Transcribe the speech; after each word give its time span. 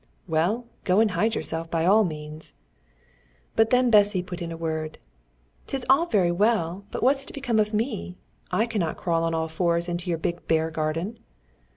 "Well, 0.27 0.65
go 0.83 0.99
and 0.99 1.11
hide 1.11 1.35
yourself, 1.35 1.69
by 1.69 1.85
all 1.85 2.03
means!" 2.03 2.55
But 3.55 3.69
then 3.69 3.91
Bessy 3.91 4.23
put 4.23 4.41
in 4.41 4.51
a 4.51 4.57
word: 4.57 4.97
"'Tis 5.67 5.85
all 5.91 6.07
very 6.07 6.31
well, 6.31 6.85
but 6.89 7.03
what's 7.03 7.23
to 7.25 7.33
become 7.33 7.59
of 7.59 7.71
me. 7.71 8.15
I 8.49 8.65
cannot 8.65 8.97
crawl 8.97 9.23
on 9.23 9.35
all 9.35 9.47
fours 9.47 9.87
into 9.87 10.09
your 10.09 10.17
big 10.17 10.47
bear 10.47 10.71
garden." 10.71 11.19